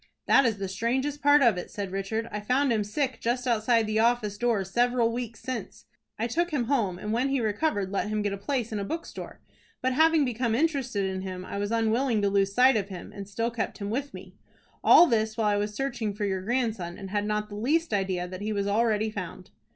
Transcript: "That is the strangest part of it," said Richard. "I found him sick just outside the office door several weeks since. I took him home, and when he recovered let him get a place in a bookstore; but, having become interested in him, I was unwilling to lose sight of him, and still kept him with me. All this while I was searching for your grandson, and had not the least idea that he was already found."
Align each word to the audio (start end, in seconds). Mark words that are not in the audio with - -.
"That 0.25 0.45
is 0.47 0.57
the 0.57 0.67
strangest 0.67 1.21
part 1.21 1.43
of 1.43 1.59
it," 1.59 1.69
said 1.69 1.91
Richard. 1.91 2.27
"I 2.31 2.39
found 2.39 2.73
him 2.73 2.83
sick 2.83 3.19
just 3.21 3.45
outside 3.45 3.85
the 3.85 3.99
office 3.99 4.35
door 4.35 4.63
several 4.63 5.11
weeks 5.11 5.41
since. 5.41 5.85
I 6.17 6.25
took 6.25 6.49
him 6.49 6.63
home, 6.63 6.97
and 6.97 7.13
when 7.13 7.29
he 7.29 7.39
recovered 7.39 7.91
let 7.91 8.07
him 8.09 8.23
get 8.23 8.33
a 8.33 8.37
place 8.37 8.71
in 8.71 8.79
a 8.79 8.83
bookstore; 8.83 9.41
but, 9.79 9.93
having 9.93 10.25
become 10.25 10.55
interested 10.55 11.05
in 11.05 11.21
him, 11.21 11.45
I 11.45 11.59
was 11.59 11.69
unwilling 11.69 12.19
to 12.23 12.29
lose 12.29 12.51
sight 12.51 12.75
of 12.77 12.89
him, 12.89 13.11
and 13.13 13.29
still 13.29 13.51
kept 13.51 13.77
him 13.77 13.91
with 13.91 14.11
me. 14.11 14.33
All 14.83 15.05
this 15.05 15.37
while 15.37 15.49
I 15.53 15.57
was 15.57 15.75
searching 15.75 16.15
for 16.15 16.25
your 16.25 16.41
grandson, 16.41 16.97
and 16.97 17.11
had 17.11 17.25
not 17.27 17.49
the 17.49 17.55
least 17.55 17.93
idea 17.93 18.27
that 18.27 18.41
he 18.41 18.51
was 18.51 18.65
already 18.65 19.11
found." 19.11 19.51